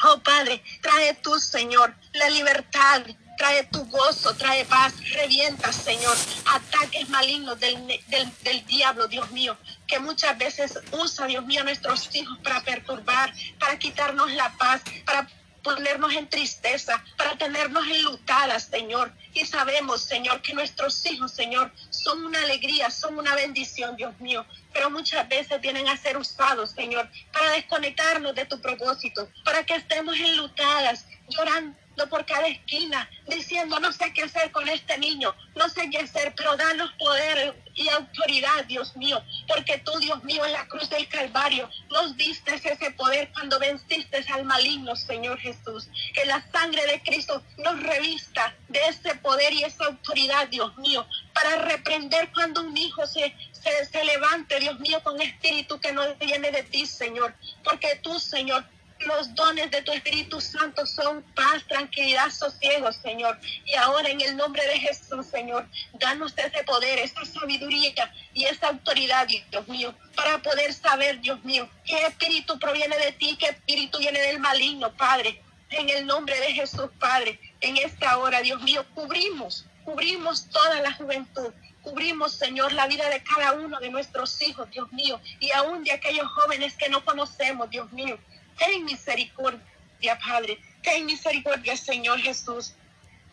Oh 0.04 0.18
Padre, 0.20 0.64
trae 0.82 1.14
tú, 1.16 1.38
Señor, 1.40 1.94
la 2.14 2.30
libertad, 2.30 3.02
trae 3.38 3.64
tu 3.66 3.84
gozo, 3.86 4.34
trae 4.36 4.66
paz, 4.66 4.94
revienta, 5.14 5.74
Señor, 5.74 6.16
ataques 6.46 7.10
malignos 7.10 7.60
del, 7.60 7.86
del, 8.08 8.66
diablo, 8.66 9.08
Dios 9.08 9.30
mío, 9.32 9.58
que 9.88 10.00
muchas 10.00 10.38
veces 10.38 10.80
usa, 10.92 11.26
Dios 11.26 11.46
mío, 11.46 11.62
a 11.62 11.64
nuestros 11.64 12.14
hijos 12.16 12.38
para 12.44 12.62
perturbar, 12.62 13.34
para 13.60 13.78
quitarnos 13.78 14.32
la 14.34 14.52
paz, 14.58 14.82
para 15.06 15.28
ponernos 15.64 16.14
en 16.14 16.30
tristeza, 16.30 17.04
para 17.18 17.38
tenernos 17.38 17.86
enlutadas, 17.88 18.64
Señor. 18.72 19.12
Y 19.34 19.46
sabemos, 19.46 20.02
Señor, 20.02 20.42
que 20.42 20.54
nuestros 20.54 21.06
hijos, 21.06 21.32
Señor, 21.32 21.72
son 21.90 22.24
una 22.26 22.42
alegría, 22.42 22.90
son 22.90 23.18
una 23.18 23.36
bendición, 23.36 23.96
Dios 23.96 24.20
mío. 24.20 24.46
Pero 24.74 24.90
muchas 24.90 25.28
veces 25.28 25.60
vienen 25.62 25.88
a 25.88 25.98
ser 25.98 26.18
usados, 26.18 26.72
Señor, 26.72 27.10
para 27.32 27.52
desconectarnos 27.52 28.36
de 28.36 28.46
tu 28.46 28.62
propósito, 28.62 29.30
para 29.44 29.66
que 29.66 29.76
estemos 29.76 30.16
enlutadas, 30.20 31.06
llorando 31.30 31.78
por 32.08 32.26
cada 32.26 32.48
esquina, 32.48 33.10
diciendo, 33.28 33.80
no 33.80 33.92
sé 33.92 34.14
qué 34.14 34.24
hacer 34.24 34.52
con 34.52 34.68
este 34.70 34.98
niño, 34.98 35.36
no 35.56 35.68
sé 35.70 35.90
qué 35.90 35.98
hacer, 35.98 36.34
pero 36.36 36.56
danos 36.56 36.92
poder 36.94 37.56
y 37.76 37.90
autoridad, 37.90 38.66
Dios 38.66 38.96
mío, 38.96 39.22
porque 39.48 39.78
tú, 39.80 39.98
Dios 40.00 40.24
mío, 40.24 40.46
en 40.46 40.54
la 40.54 40.68
cruz 40.68 40.90
del 40.90 41.08
Calvario 41.08 41.70
nos 41.90 42.16
diste 42.18 42.56
ese 42.56 42.92
poder 42.92 43.32
cuando 43.34 43.58
venciste 43.60 44.24
al 44.34 44.46
maligno, 44.46 44.96
Señor 44.96 45.40
Jesús. 45.40 45.88
Que 46.14 46.26
la 46.26 46.46
sangre 46.52 46.86
de 46.86 47.02
Cristo 47.02 47.42
nos 47.58 47.82
revista 47.82 48.54
de 48.68 48.80
ese 48.88 49.16
poder 49.16 49.54
y 49.54 49.64
esa 49.64 49.86
autoridad, 49.86 50.48
Dios 50.50 50.78
mío, 50.78 51.06
para 51.34 51.56
reprender 51.58 52.32
cuando 52.34 52.62
un 52.62 52.76
hijo 52.76 53.06
se, 53.08 53.34
se, 53.52 53.86
se 53.86 54.04
levante, 54.04 54.60
Dios 54.60 54.80
mío, 54.80 55.02
con 55.04 55.22
espíritu 55.22 55.80
que 55.80 55.92
no 55.94 56.02
viene 56.16 56.52
de 56.52 56.64
ti, 56.64 56.86
Señor. 56.86 57.34
Porque 57.64 58.00
tú, 58.04 58.20
Señor, 58.20 58.66
los 59.06 59.34
dones 59.36 59.72
de 59.72 59.82
tu 59.82 59.92
Espíritu 59.92 60.42
Santo 60.42 60.86
son 60.86 61.24
paz, 61.36 61.64
tranquilidad, 61.68 62.30
sosiego, 62.32 62.92
Señor. 62.92 63.40
Y 63.66 63.76
ahora 63.76 64.10
en 64.10 64.22
el 64.22 64.36
nombre 64.36 64.66
de 64.68 64.80
Jesús, 64.80 65.26
Señor, 65.28 65.68
danos 65.94 66.34
ese 66.38 66.64
poder, 66.64 67.00
esa 67.00 67.24
sabiduría 67.26 67.94
y 68.34 68.46
esa 68.46 68.68
autoridad, 68.68 69.28
Dios 69.28 69.68
mío, 69.68 69.94
para 70.16 70.38
poder 70.40 70.74
saber, 70.74 71.20
Dios 71.22 71.44
mío, 71.44 71.70
qué 71.86 72.06
espíritu 72.06 72.60
proviene 72.60 72.98
de 72.98 73.12
ti, 73.14 73.38
qué 73.40 73.48
espíritu 73.48 74.00
viene 74.00 74.20
del 74.22 74.40
maligno, 74.40 74.94
Padre. 74.96 75.42
En 75.70 75.88
el 75.90 76.06
nombre 76.06 76.40
de 76.40 76.54
Jesús, 76.54 76.90
Padre, 77.00 77.40
en 77.62 77.78
esta 77.78 78.18
hora, 78.18 78.42
Dios 78.42 78.62
mío, 78.62 78.86
cubrimos, 78.96 79.66
cubrimos 79.86 80.50
toda 80.50 80.82
la 80.82 80.94
juventud, 80.94 81.54
cubrimos, 81.84 82.34
Señor, 82.34 82.74
la 82.74 82.88
vida 82.88 83.08
de 83.10 83.24
cada 83.24 83.54
uno 83.54 83.80
de 83.80 83.90
nuestros 83.90 84.42
hijos, 84.42 84.70
Dios 84.72 84.92
mío, 84.92 85.22
y 85.40 85.52
aún 85.52 85.84
de 85.84 85.92
aquellos 85.92 86.28
jóvenes 86.28 86.76
que 86.76 86.90
no 86.90 87.06
conocemos, 87.06 87.70
Dios 87.70 87.92
mío. 87.92 88.18
Ten 88.60 88.84
misericordia, 88.84 90.20
Padre. 90.26 90.60
Ten 90.84 91.06
misericordia, 91.06 91.76
Señor 91.76 92.20
Jesús, 92.20 92.76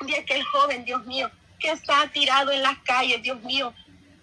de 0.00 0.16
aquel 0.16 0.42
joven, 0.44 0.84
Dios 0.84 1.04
mío, 1.06 1.30
que 1.58 1.70
está 1.70 2.08
tirado 2.12 2.52
en 2.52 2.62
las 2.62 2.78
calles, 2.78 3.22
Dios 3.22 3.42
mío, 3.42 3.74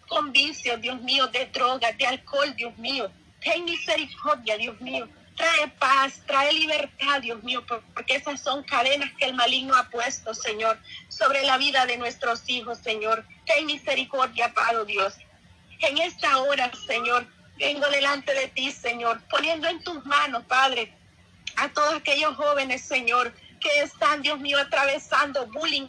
con 0.08 0.32
vicios, 0.32 0.80
Dios 0.82 1.02
mío, 1.02 1.28
de 1.28 1.46
drogas, 1.48 1.98
de 1.98 2.06
alcohol, 2.06 2.56
Dios 2.56 2.78
mío. 2.78 3.12
Ten 3.42 3.66
misericordia, 3.66 4.58
Dios 4.58 4.80
mío. 4.82 5.08
Trae 5.36 5.68
paz, 5.80 6.22
trae 6.28 6.54
libertad, 6.54 7.22
Dios 7.22 7.42
mío, 7.44 7.66
porque 7.66 8.16
esas 8.16 8.40
son 8.40 8.64
cadenas 8.64 9.10
que 9.18 9.26
el 9.26 9.34
maligno 9.34 9.76
ha 9.76 9.90
puesto, 9.90 10.34
Señor, 10.34 10.78
sobre 11.10 11.42
la 11.42 11.58
vida 11.58 11.86
de 11.86 11.98
nuestros 11.98 12.48
hijos, 12.48 12.78
Señor. 12.78 13.26
Ten 13.46 13.66
misericordia, 13.66 14.54
Padre 14.54 14.86
Dios. 14.86 15.16
En 15.80 15.98
esta 15.98 16.38
hora, 16.38 16.72
Señor, 16.88 17.28
vengo 17.58 17.88
delante 17.90 18.34
de 18.34 18.48
ti, 18.50 18.72
Señor, 18.72 19.22
poniendo 19.30 19.68
en 19.68 19.84
tus 19.84 20.06
manos, 20.06 20.44
Padre, 20.46 20.94
a 21.58 21.70
todos 21.70 21.96
aquellos 21.96 22.36
jóvenes, 22.36 22.82
Señor, 22.82 23.34
que 23.60 23.82
están, 23.82 24.22
Dios 24.22 24.40
mío, 24.40 24.58
atravesando 24.60 25.46
bullying 25.48 25.88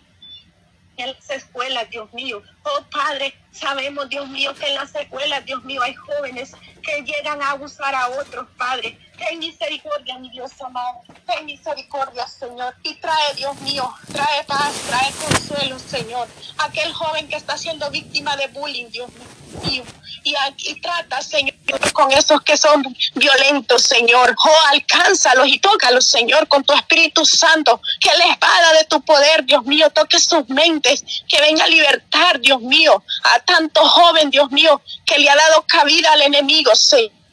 en 0.96 1.12
las 1.12 1.30
escuelas, 1.30 1.90
Dios 1.90 2.12
mío. 2.12 2.42
Oh 2.64 2.82
Padre, 2.90 3.34
sabemos, 3.52 4.08
Dios 4.08 4.26
mío, 4.28 4.54
que 4.54 4.66
en 4.66 4.74
las 4.74 4.94
escuelas, 4.94 5.44
Dios 5.44 5.62
mío, 5.64 5.82
hay 5.82 5.94
jóvenes 5.94 6.52
que 6.82 7.02
llegan 7.02 7.42
a 7.42 7.50
abusar 7.50 7.94
a 7.94 8.08
otros, 8.08 8.46
Padre. 8.56 8.98
Ten 9.18 9.38
misericordia, 9.38 10.18
mi 10.18 10.30
Dios 10.30 10.50
amado. 10.60 11.02
Ten 11.26 11.44
misericordia, 11.44 12.26
Señor. 12.26 12.74
Y 12.82 12.94
trae, 12.94 13.34
Dios 13.36 13.60
mío, 13.60 13.92
trae 14.12 14.44
paz, 14.44 14.72
trae 14.88 15.12
consuelo, 15.12 15.78
Señor. 15.78 16.26
Aquel 16.58 16.92
joven 16.94 17.28
que 17.28 17.36
está 17.36 17.58
siendo 17.58 17.90
víctima 17.90 18.36
de 18.36 18.46
bullying, 18.48 18.88
Dios 18.90 19.10
mío 19.10 19.84
y, 20.24 20.34
aquí 20.36 20.80
trata, 20.80 21.20
Señor, 21.20 21.54
con 21.92 22.10
esos 22.12 22.40
que 22.42 22.56
son 22.56 22.82
violentos, 23.14 23.82
Señor. 23.82 24.34
Oh, 24.42 24.68
alcánzalos 24.72 25.46
y 25.48 25.58
tócalos, 25.58 26.06
Señor, 26.06 26.48
con 26.48 26.64
tu 26.64 26.72
Espíritu 26.72 27.26
Santo. 27.26 27.80
Que 28.00 28.10
la 28.16 28.32
espada 28.32 28.72
de 28.72 28.84
tu 28.84 29.02
poder, 29.02 29.44
Dios 29.44 29.64
mío, 29.64 29.90
toque 29.90 30.18
sus 30.18 30.48
mentes. 30.48 31.04
Que 31.28 31.40
venga 31.40 31.64
a 31.64 31.68
libertar, 31.68 32.40
Dios 32.40 32.53
mío, 32.60 33.02
a 33.34 33.40
tanto 33.40 33.80
joven, 33.82 34.30
Dios 34.30 34.50
mío, 34.50 34.80
que 35.04 35.18
le 35.18 35.28
ha 35.28 35.36
dado 35.36 35.64
cabida 35.66 36.12
al 36.12 36.22
enemigo, 36.22 36.74
Señor. 36.74 37.24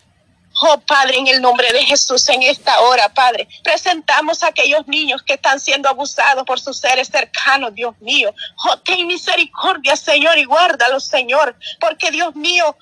Oh 0.63 0.79
Padre, 0.81 1.17
en 1.17 1.27
el 1.27 1.41
nombre 1.41 1.71
de 1.71 1.83
Jesús, 1.85 2.27
en 2.29 2.43
esta 2.43 2.81
hora, 2.81 3.09
Padre, 3.09 3.47
presentamos 3.63 4.43
a 4.43 4.47
aquellos 4.47 4.85
niños 4.87 5.23
que 5.23 5.33
están 5.33 5.59
siendo 5.59 5.89
abusados 5.89 6.43
por 6.43 6.59
sus 6.59 6.77
seres 6.77 7.07
cercanos, 7.07 7.73
Dios 7.73 7.95
mío. 7.99 8.33
Oh, 8.67 8.77
ten 8.77 9.07
misericordia, 9.07 9.95
Señor, 9.95 10.37
y 10.37 10.43
guárdalos, 10.43 11.05
Señor, 11.05 11.55
porque 11.79 12.11
Dios 12.11 12.35
mío, 12.35 12.75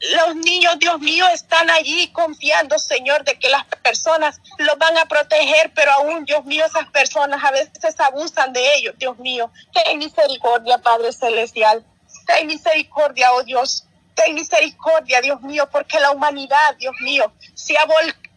los 0.00 0.36
niños, 0.36 0.78
Dios 0.78 0.98
mío, 1.00 1.26
están 1.32 1.68
allí 1.70 2.08
confiando, 2.08 2.78
Señor, 2.78 3.22
de 3.24 3.38
que 3.38 3.50
las 3.50 3.64
personas 3.82 4.40
los 4.58 4.78
van 4.78 4.96
a 4.96 5.04
proteger, 5.04 5.72
pero 5.74 5.92
aún, 5.92 6.24
Dios 6.24 6.44
mío, 6.46 6.64
esas 6.64 6.88
personas 6.90 7.42
a 7.44 7.50
veces 7.50 8.00
abusan 8.00 8.52
de 8.52 8.74
ellos, 8.76 8.94
Dios 8.98 9.18
mío. 9.18 9.50
Ten 9.72 9.98
misericordia, 9.98 10.78
Padre 10.78 11.12
Celestial. 11.12 11.84
Ten 12.26 12.46
misericordia, 12.46 13.32
oh 13.34 13.42
Dios. 13.42 13.86
Ten 14.14 14.34
misericordia, 14.34 15.20
Dios 15.20 15.42
mío, 15.42 15.68
porque 15.70 16.00
la 16.00 16.10
humanidad, 16.12 16.76
Dios 16.78 16.94
mío, 17.00 17.32
se 17.54 17.76
ha 17.76 17.84
volcado, 17.84 18.29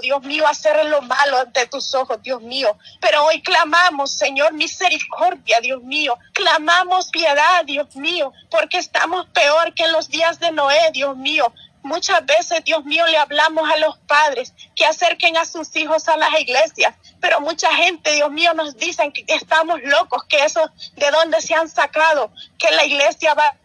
Dios 0.00 0.22
mío, 0.22 0.46
hacer 0.46 0.84
lo 0.86 1.02
malo 1.02 1.38
ante 1.38 1.66
tus 1.66 1.94
ojos, 1.94 2.22
Dios 2.22 2.42
mío. 2.42 2.76
Pero 3.00 3.24
hoy 3.24 3.40
clamamos, 3.42 4.12
Señor, 4.12 4.52
misericordia, 4.52 5.60
Dios 5.60 5.82
mío. 5.82 6.18
Clamamos 6.32 7.10
piedad, 7.10 7.64
Dios 7.64 7.94
mío, 7.96 8.32
porque 8.50 8.78
estamos 8.78 9.26
peor 9.26 9.74
que 9.74 9.84
en 9.84 9.92
los 9.92 10.08
días 10.08 10.38
de 10.40 10.50
Noé, 10.50 10.90
Dios 10.92 11.16
mío. 11.16 11.52
Muchas 11.82 12.24
veces, 12.24 12.62
Dios 12.64 12.84
mío, 12.84 13.04
le 13.08 13.16
hablamos 13.16 13.68
a 13.68 13.76
los 13.78 13.98
padres 13.98 14.54
que 14.76 14.86
acerquen 14.86 15.36
a 15.36 15.44
sus 15.44 15.74
hijos 15.74 16.08
a 16.08 16.16
las 16.16 16.38
iglesias, 16.38 16.94
pero 17.20 17.40
mucha 17.40 17.74
gente, 17.74 18.12
Dios 18.12 18.30
mío, 18.30 18.54
nos 18.54 18.76
dicen 18.76 19.10
que 19.10 19.24
estamos 19.26 19.82
locos, 19.82 20.22
que 20.28 20.44
eso 20.44 20.70
de 20.94 21.10
dónde 21.10 21.40
se 21.40 21.54
han 21.54 21.68
sacado, 21.68 22.30
que 22.56 22.70
la 22.70 22.84
iglesia 22.84 23.34
va 23.34 23.56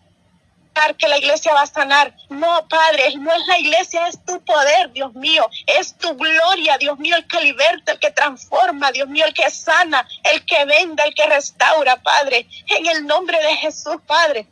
que 0.97 1.07
la 1.07 1.17
iglesia 1.17 1.53
va 1.53 1.61
a 1.61 1.67
sanar. 1.67 2.15
No, 2.29 2.67
Padre, 2.67 3.13
no 3.17 3.33
es 3.33 3.47
la 3.47 3.59
iglesia, 3.59 4.07
es 4.07 4.23
tu 4.25 4.39
poder, 4.43 4.91
Dios 4.93 5.13
mío. 5.13 5.47
Es 5.65 5.97
tu 5.97 6.15
gloria, 6.15 6.77
Dios 6.77 6.97
mío, 6.99 7.15
el 7.15 7.27
que 7.27 7.41
liberta, 7.41 7.93
el 7.93 7.99
que 7.99 8.11
transforma, 8.11 8.91
Dios 8.91 9.07
mío, 9.07 9.25
el 9.25 9.33
que 9.33 9.49
sana, 9.49 10.07
el 10.31 10.45
que 10.45 10.65
venda, 10.65 11.03
el 11.03 11.13
que 11.13 11.25
restaura, 11.25 11.97
Padre. 11.97 12.47
En 12.67 12.85
el 12.85 13.05
nombre 13.05 13.41
de 13.41 13.55
Jesús, 13.57 13.97
Padre. 14.05 14.47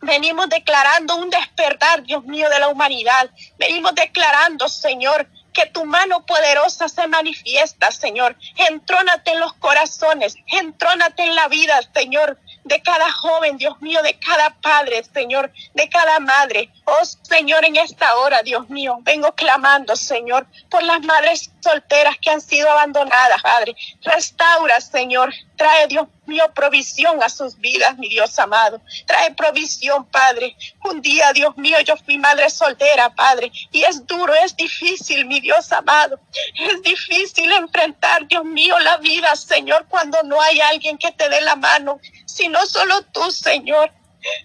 Venimos 0.00 0.48
declarando 0.48 1.16
un 1.16 1.28
despertar, 1.28 2.04
Dios 2.04 2.22
mío, 2.24 2.48
de 2.48 2.60
la 2.60 2.68
humanidad. 2.68 3.28
Venimos 3.58 3.94
declarando, 3.94 4.68
Señor, 4.68 5.28
que 5.52 5.66
tu 5.66 5.84
mano 5.84 6.24
poderosa 6.24 6.88
se 6.88 7.08
manifiesta, 7.08 7.90
Señor. 7.90 8.36
Entrónate 8.56 9.32
en 9.32 9.40
los 9.40 9.54
corazones, 9.54 10.36
entrónate 10.46 11.24
en 11.24 11.34
la 11.34 11.48
vida, 11.48 11.80
Señor, 11.92 12.38
de 12.68 12.80
cada 12.82 13.10
joven, 13.10 13.56
Dios 13.56 13.80
mío, 13.80 14.02
de 14.02 14.14
cada 14.18 14.50
padre, 14.50 15.02
Señor, 15.02 15.50
de 15.74 15.88
cada 15.88 16.20
madre. 16.20 16.70
Oh 16.84 17.04
Señor, 17.22 17.64
en 17.64 17.76
esta 17.76 18.14
hora, 18.18 18.42
Dios 18.42 18.68
mío, 18.70 18.98
vengo 19.02 19.32
clamando, 19.32 19.96
Señor, 19.96 20.46
por 20.68 20.82
las 20.82 21.02
madres 21.02 21.50
solteras 21.60 22.16
que 22.20 22.30
han 22.30 22.40
sido 22.40 22.70
abandonadas, 22.70 23.42
Padre. 23.42 23.74
Restaura, 24.02 24.80
Señor. 24.80 25.32
Trae, 25.56 25.88
Dios 25.88 26.06
mío, 26.26 26.44
provisión 26.54 27.22
a 27.22 27.28
sus 27.28 27.56
vidas, 27.58 27.98
mi 27.98 28.08
Dios 28.08 28.38
amado. 28.38 28.80
Trae 29.06 29.34
provisión, 29.34 30.04
Padre. 30.04 30.56
Un 30.84 31.02
día, 31.02 31.32
Dios 31.32 31.56
mío, 31.56 31.80
yo 31.80 31.96
fui 31.96 32.16
madre 32.18 32.48
soltera, 32.50 33.14
Padre. 33.14 33.50
Y 33.72 33.82
es 33.82 34.06
duro, 34.06 34.32
es 34.34 34.56
difícil, 34.56 35.26
mi 35.26 35.40
Dios 35.40 35.72
amado. 35.72 36.20
Es 36.54 36.82
difícil 36.82 37.50
enfrentar, 37.52 38.26
Dios 38.28 38.44
mío, 38.44 38.78
la 38.78 38.98
vida, 38.98 39.34
Señor, 39.36 39.86
cuando 39.88 40.22
no 40.22 40.40
hay 40.40 40.60
alguien 40.60 40.96
que 40.98 41.10
te 41.12 41.28
dé 41.28 41.40
la 41.40 41.56
mano, 41.56 42.00
sino 42.26 42.64
solo 42.66 43.02
tú, 43.12 43.30
Señor. 43.30 43.92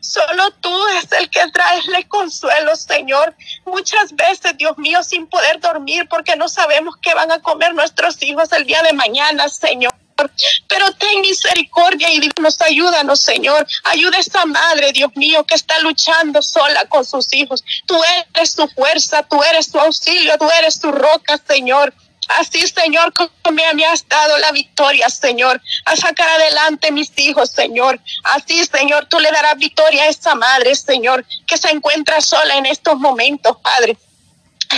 Solo 0.01 0.51
tú 0.62 0.88
es 1.00 1.12
el 1.13 1.30
que 1.30 1.48
traesle 1.51 2.08
consuelo, 2.08 2.75
Señor. 2.75 3.36
Muchas 3.65 4.15
veces, 4.15 4.58
Dios 4.58 4.77
mío, 4.77 5.03
sin 5.03 5.27
poder 5.27 5.60
dormir 5.60 6.08
porque 6.10 6.36
no 6.36 6.48
sabemos 6.48 6.96
qué 7.01 7.13
van 7.13 7.32
a 7.32 7.42
comer 7.42 7.74
nuestros 7.74 8.22
hijos 8.22 8.51
el 8.51 8.65
día 8.65 8.82
de 8.84 8.94
mañana, 8.94 9.50
Señor. 9.50 9.94
Pero 10.68 10.92
ten 10.94 11.22
misericordia 11.22 12.12
y 12.12 12.30
nos 12.39 12.62
ayúdanos, 12.62 13.22
Señor. 13.22 13.65
Ayuda 13.86 14.18
a 14.18 14.20
esta 14.20 14.46
madre, 14.46 14.92
Dios 14.92 15.12
mío, 15.15 15.44
que 15.44 15.56
está 15.56 15.80
luchando 15.80 16.42
sola 16.42 16.86
con 16.86 17.03
sus 17.03 17.34
hijos. 17.34 17.63
Tú 17.88 18.00
eres 18.36 18.51
su 18.51 18.68
fuerza, 18.68 19.24
tú 19.24 19.42
eres 19.44 19.68
su 19.68 19.80
auxilio, 19.80 20.38
tú 20.38 20.48
eres 20.60 20.75
su 20.75 20.92
roca, 20.92 21.39
Señor. 21.48 21.94
Así, 22.39 22.65
Señor, 22.68 23.13
como 23.13 23.32
me 23.51 23.86
has 23.86 24.08
dado 24.08 24.38
la 24.38 24.51
victoria, 24.51 25.10
Señor, 25.10 25.62
a 25.86 25.96
sacar 25.96 26.30
adelante 26.30 26.92
mis 26.92 27.12
hijos, 27.18 27.51
Señor. 27.51 28.00
Así, 28.24 28.65
Señor, 28.65 29.08
tú 29.10 29.20
le 29.20 29.32
darás 29.32 29.58
victoria 29.58 30.03
a 30.03 30.08
esa 30.08 30.36
madre, 30.36 30.75
Señor, 30.75 31.25
que 31.48 31.58
se 31.58 31.70
encuentra 31.70 32.22
sola 32.22 32.56
en 32.56 32.65
estos 32.65 32.98
momentos, 32.98 33.58
Padre. 33.62 33.98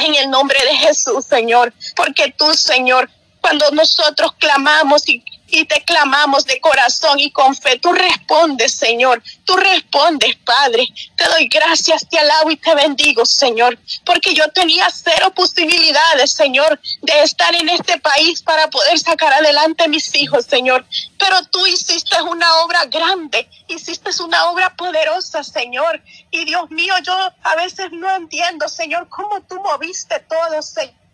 En 0.06 0.16
el 0.16 0.30
nombre 0.30 0.60
de 0.64 0.76
Jesús, 0.76 1.26
Señor, 1.26 1.74
porque 1.96 2.34
tú, 2.38 2.54
Señor, 2.54 3.10
cuando 3.40 3.70
nosotros 3.72 4.34
clamamos 4.40 5.08
y 5.08 5.24
y 5.48 5.66
te 5.66 5.82
clamamos 5.84 6.46
de 6.46 6.60
corazón 6.60 7.20
y 7.20 7.32
con 7.32 7.56
fe. 7.56 7.80
Tú 7.80 7.94
respondes, 7.94 8.74
Señor. 8.76 9.22
Tú 9.44 9.56
respondes, 9.56 10.36
Padre. 10.38 10.88
Te 11.16 11.26
doy 11.30 11.48
gracias, 11.48 12.08
te 12.10 12.18
alabo 12.18 12.52
y 12.52 12.58
te 12.58 12.74
bendigo, 12.76 13.26
Señor. 13.26 13.78
Porque 14.06 14.34
yo 14.34 14.50
tenía 14.50 14.88
cero 14.90 15.34
posibilidades, 15.36 16.32
Señor, 16.32 16.80
de 17.02 17.22
estar 17.22 17.54
en 17.56 17.70
este 17.70 18.00
país 18.00 18.42
para 18.42 18.70
poder 18.70 18.98
sacar 19.00 19.34
adelante 19.34 19.84
a 19.84 19.88
mis 19.88 20.14
hijos, 20.16 20.46
Señor. 20.46 20.86
Pero 21.18 21.44
tú 21.52 21.66
hiciste 21.68 22.22
una 22.22 22.54
obra 22.64 22.86
grande, 22.86 23.48
hiciste 23.68 24.10
una 24.24 24.50
obra 24.50 24.76
poderosa, 24.76 25.44
Señor. 25.44 26.02
Y 26.32 26.46
Dios 26.46 26.70
mío, 26.72 26.94
yo 27.04 27.14
a 27.44 27.56
veces 27.56 27.92
no 27.92 28.14
entiendo, 28.16 28.68
Señor, 28.68 29.08
cómo 29.10 29.42
tú 29.42 29.56
moviste 29.62 30.20
todo, 30.22 30.62
Señor 30.62 31.05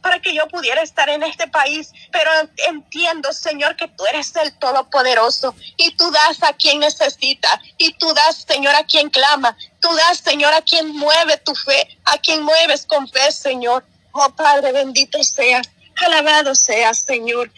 para 0.00 0.20
que 0.20 0.34
yo 0.34 0.46
pudiera 0.48 0.82
estar 0.82 1.08
en 1.08 1.22
este 1.22 1.48
país, 1.48 1.92
pero 2.12 2.30
entiendo, 2.68 3.32
Señor, 3.32 3.76
que 3.76 3.88
tú 3.88 4.04
eres 4.06 4.34
el 4.36 4.56
Todopoderoso 4.58 5.54
y 5.76 5.90
tú 5.96 6.10
das 6.10 6.42
a 6.42 6.52
quien 6.52 6.80
necesita 6.80 7.60
y 7.78 7.92
tú 7.94 8.12
das, 8.14 8.44
Señor, 8.46 8.74
a 8.74 8.84
quien 8.84 9.10
clama, 9.10 9.56
tú 9.80 9.88
das, 9.94 10.18
Señor, 10.18 10.52
a 10.54 10.62
quien 10.62 10.88
mueve 10.96 11.36
tu 11.38 11.54
fe, 11.54 11.98
a 12.04 12.18
quien 12.18 12.42
mueves 12.42 12.86
con 12.86 13.08
fe, 13.08 13.32
Señor. 13.32 13.84
Oh 14.12 14.30
Padre, 14.34 14.72
bendito 14.72 15.22
seas, 15.22 15.68
alabado 16.04 16.54
seas, 16.54 17.00
Señor. 17.00 17.50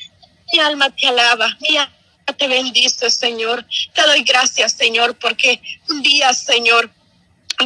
Mi 0.52 0.60
alma 0.60 0.90
te 0.94 1.06
alaba, 1.06 1.48
mi 1.60 1.76
alma 1.76 1.92
te 2.36 2.48
bendice, 2.48 3.10
Señor. 3.10 3.66
Te 3.94 4.02
doy 4.02 4.22
gracias, 4.22 4.72
Señor, 4.72 5.18
porque 5.18 5.60
un 5.88 6.02
día, 6.02 6.32
Señor, 6.34 6.90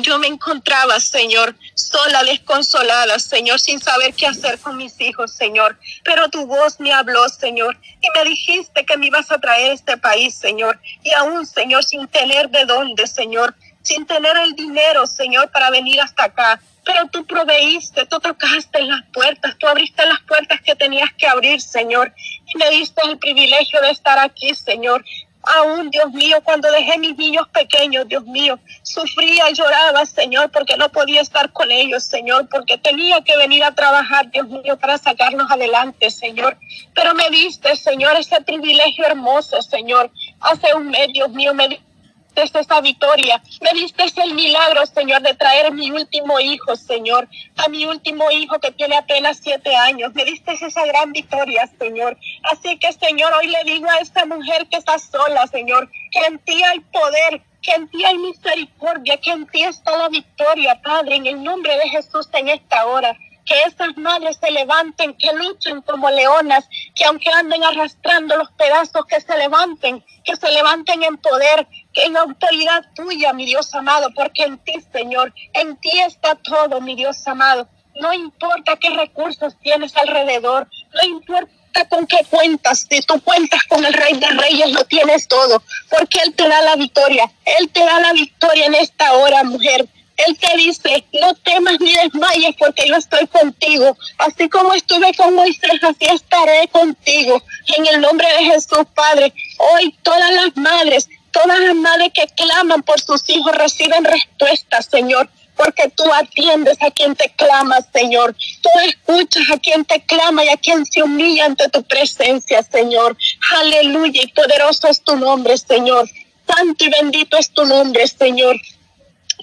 yo 0.00 0.18
me 0.18 0.26
encontraba, 0.26 0.98
Señor, 1.00 1.54
sola, 1.74 2.24
desconsolada, 2.24 3.18
Señor, 3.18 3.60
sin 3.60 3.78
saber 3.78 4.14
qué 4.14 4.26
hacer 4.26 4.58
con 4.58 4.76
mis 4.76 4.98
hijos, 5.00 5.32
Señor. 5.32 5.78
Pero 6.02 6.28
tu 6.28 6.46
voz 6.46 6.80
me 6.80 6.92
habló, 6.92 7.28
Señor, 7.28 7.76
y 8.00 8.18
me 8.18 8.24
dijiste 8.24 8.86
que 8.86 8.96
me 8.96 9.06
ibas 9.06 9.30
a 9.30 9.38
traer 9.38 9.72
este 9.72 9.96
país, 9.98 10.34
Señor. 10.34 10.80
Y 11.02 11.12
aún, 11.12 11.46
Señor, 11.46 11.84
sin 11.84 12.08
tener 12.08 12.48
de 12.48 12.64
dónde, 12.64 13.06
Señor, 13.06 13.54
sin 13.82 14.06
tener 14.06 14.36
el 14.38 14.54
dinero, 14.54 15.06
Señor, 15.06 15.50
para 15.50 15.70
venir 15.70 16.00
hasta 16.00 16.24
acá. 16.24 16.60
Pero 16.84 17.08
tú 17.08 17.24
proveíste, 17.26 18.06
tú 18.06 18.18
tocaste 18.18 18.82
las 18.82 19.02
puertas, 19.12 19.56
tú 19.58 19.68
abriste 19.68 20.04
las 20.06 20.20
puertas 20.22 20.60
que 20.62 20.74
tenías 20.74 21.12
que 21.16 21.26
abrir, 21.26 21.60
Señor. 21.60 22.12
Y 22.52 22.58
me 22.58 22.70
diste 22.70 23.02
el 23.06 23.18
privilegio 23.18 23.80
de 23.82 23.90
estar 23.90 24.18
aquí, 24.18 24.54
Señor. 24.54 25.04
Aún, 25.44 25.90
Dios 25.90 26.12
mío, 26.12 26.38
cuando 26.44 26.70
dejé 26.70 26.98
mis 26.98 27.16
niños 27.16 27.48
pequeños, 27.48 28.06
Dios 28.06 28.24
mío, 28.24 28.58
sufría 28.82 29.50
y 29.50 29.54
lloraba, 29.54 30.06
Señor, 30.06 30.50
porque 30.50 30.76
no 30.76 30.88
podía 30.90 31.20
estar 31.20 31.52
con 31.52 31.70
ellos, 31.70 32.04
Señor, 32.04 32.48
porque 32.48 32.78
tenía 32.78 33.20
que 33.22 33.36
venir 33.36 33.64
a 33.64 33.74
trabajar, 33.74 34.30
Dios 34.30 34.48
mío, 34.48 34.76
para 34.78 34.98
sacarnos 34.98 35.50
adelante, 35.50 36.10
Señor. 36.10 36.56
Pero 36.94 37.14
me 37.14 37.28
diste, 37.30 37.74
Señor, 37.76 38.16
ese 38.16 38.40
privilegio 38.42 39.04
hermoso, 39.04 39.60
Señor. 39.62 40.10
Hace 40.40 40.74
un 40.74 40.88
mes, 40.88 41.08
Dios 41.12 41.30
mío, 41.30 41.54
me 41.54 41.68
diste 41.68 41.91
diste 42.40 42.60
esa 42.60 42.80
victoria, 42.80 43.42
me 43.60 43.78
diste 43.78 44.04
el 44.22 44.34
milagro, 44.34 44.86
Señor, 44.86 45.22
de 45.22 45.34
traer 45.34 45.72
mi 45.72 45.90
último 45.90 46.40
hijo, 46.40 46.76
Señor, 46.76 47.28
a 47.56 47.68
mi 47.68 47.84
último 47.84 48.30
hijo 48.30 48.58
que 48.58 48.70
tiene 48.72 48.96
apenas 48.96 49.38
siete 49.42 49.74
años. 49.76 50.14
Me 50.14 50.24
diste 50.24 50.52
esa 50.52 50.86
gran 50.86 51.12
victoria, 51.12 51.68
Señor. 51.78 52.16
Así 52.44 52.78
que, 52.78 52.92
Señor, 52.92 53.32
hoy 53.34 53.48
le 53.48 53.64
digo 53.64 53.88
a 53.90 53.98
esta 53.98 54.24
mujer 54.24 54.66
que 54.68 54.78
está 54.78 54.98
sola, 54.98 55.46
Señor, 55.46 55.90
que 56.10 56.20
en 56.26 56.38
ti 56.38 56.62
hay 56.62 56.80
poder, 56.80 57.42
que 57.60 57.72
en 57.72 57.88
ti 57.88 58.04
hay 58.04 58.18
misericordia, 58.18 59.18
que 59.18 59.30
en 59.30 59.46
ti 59.46 59.62
está 59.62 59.96
la 59.96 60.08
victoria, 60.08 60.80
Padre, 60.82 61.16
en 61.16 61.26
el 61.26 61.42
nombre 61.42 61.76
de 61.76 61.88
Jesús 61.90 62.28
en 62.32 62.48
esta 62.48 62.86
hora 62.86 63.16
que 63.44 63.62
esas 63.64 63.96
madres 63.96 64.38
se 64.40 64.50
levanten, 64.50 65.14
que 65.14 65.32
luchen 65.32 65.82
como 65.82 66.10
leonas, 66.10 66.68
que 66.94 67.04
aunque 67.04 67.30
anden 67.30 67.64
arrastrando 67.64 68.36
los 68.36 68.50
pedazos, 68.52 69.04
que 69.06 69.20
se 69.20 69.36
levanten, 69.36 70.04
que 70.24 70.36
se 70.36 70.50
levanten 70.50 71.02
en 71.02 71.16
poder, 71.16 71.66
en 71.94 72.16
autoridad 72.16 72.84
tuya, 72.94 73.32
mi 73.32 73.46
Dios 73.46 73.74
amado, 73.74 74.08
porque 74.14 74.44
en 74.44 74.58
ti, 74.58 74.74
Señor, 74.92 75.32
en 75.52 75.76
ti 75.76 75.90
está 76.00 76.34
todo, 76.36 76.80
mi 76.80 76.94
Dios 76.94 77.26
amado. 77.26 77.68
No 78.00 78.12
importa 78.12 78.76
qué 78.76 78.90
recursos 78.90 79.54
tienes 79.60 79.94
alrededor, 79.96 80.66
no 80.94 81.08
importa 81.08 81.52
con 81.88 82.06
qué 82.06 82.18
cuentas, 82.28 82.86
si 82.88 83.00
tú 83.02 83.20
cuentas 83.22 83.62
con 83.64 83.84
el 83.84 83.92
Rey 83.92 84.14
de 84.14 84.26
Reyes, 84.28 84.72
lo 84.72 84.84
tienes 84.84 85.28
todo, 85.28 85.62
porque 85.90 86.20
Él 86.24 86.34
te 86.34 86.48
da 86.48 86.60
la 86.62 86.76
victoria, 86.76 87.30
Él 87.58 87.70
te 87.70 87.80
da 87.80 88.00
la 88.00 88.12
victoria 88.12 88.66
en 88.66 88.74
esta 88.74 89.12
hora, 89.14 89.44
mujer. 89.44 89.88
Él 90.26 90.38
te 90.38 90.56
dice, 90.56 91.04
no 91.20 91.34
temas 91.34 91.80
ni 91.80 91.94
desmayes 91.94 92.54
porque 92.58 92.86
yo 92.86 92.96
estoy 92.96 93.26
contigo. 93.26 93.96
Así 94.18 94.48
como 94.48 94.74
estuve 94.74 95.12
con 95.14 95.34
Moisés, 95.34 95.82
así 95.82 96.04
estaré 96.04 96.68
contigo. 96.68 97.42
En 97.76 97.86
el 97.86 98.00
nombre 98.00 98.28
de 98.28 98.44
Jesús, 98.44 98.86
Padre, 98.94 99.32
hoy 99.58 99.96
todas 100.02 100.30
las 100.32 100.56
madres, 100.56 101.08
todas 101.32 101.58
las 101.58 101.74
madres 101.74 102.10
que 102.14 102.26
claman 102.28 102.82
por 102.82 103.00
sus 103.00 103.28
hijos 103.28 103.52
reciben 103.56 104.04
respuesta, 104.04 104.82
Señor. 104.82 105.28
Porque 105.56 105.90
tú 105.94 106.04
atiendes 106.14 106.78
a 106.82 106.90
quien 106.90 107.14
te 107.14 107.30
clama, 107.36 107.78
Señor. 107.92 108.34
Tú 108.62 108.70
escuchas 108.86 109.42
a 109.52 109.58
quien 109.58 109.84
te 109.84 110.02
clama 110.04 110.44
y 110.44 110.48
a 110.48 110.56
quien 110.56 110.86
se 110.86 111.02
humilla 111.02 111.44
ante 111.44 111.68
tu 111.68 111.82
presencia, 111.82 112.62
Señor. 112.62 113.16
Aleluya 113.60 114.22
y 114.22 114.28
poderoso 114.28 114.88
es 114.88 115.02
tu 115.02 115.16
nombre, 115.16 115.58
Señor. 115.58 116.08
Santo 116.46 116.84
y 116.84 116.90
bendito 116.90 117.36
es 117.36 117.50
tu 117.50 117.64
nombre, 117.66 118.06
Señor. 118.06 118.56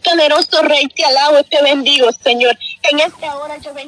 Poderoso 0.04 0.62
Rey, 0.64 0.88
te 0.88 1.06
alabo 1.06 1.40
y 1.40 1.44
te 1.44 1.62
bendigo, 1.62 2.10
Señor. 2.24 2.58
En 2.90 3.00
esta 3.00 3.36
hora 3.38 3.58
yo 3.58 3.74
bendigo. 3.74 3.88